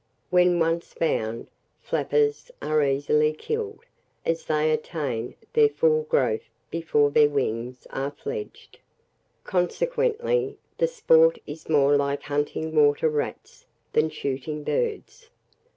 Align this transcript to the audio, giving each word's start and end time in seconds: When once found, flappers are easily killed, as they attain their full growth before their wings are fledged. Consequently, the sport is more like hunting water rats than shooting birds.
When 0.31 0.57
once 0.57 0.95
found, 0.95 1.51
flappers 1.79 2.49
are 2.59 2.83
easily 2.83 3.33
killed, 3.33 3.81
as 4.25 4.45
they 4.45 4.71
attain 4.71 5.35
their 5.53 5.69
full 5.69 6.05
growth 6.09 6.49
before 6.71 7.11
their 7.11 7.29
wings 7.29 7.85
are 7.91 8.09
fledged. 8.09 8.79
Consequently, 9.43 10.57
the 10.79 10.87
sport 10.87 11.37
is 11.45 11.69
more 11.69 11.95
like 11.97 12.23
hunting 12.23 12.73
water 12.75 13.09
rats 13.09 13.67
than 13.93 14.09
shooting 14.09 14.63
birds. 14.63 15.29